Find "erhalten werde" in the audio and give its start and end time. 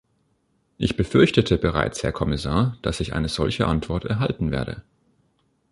4.03-4.81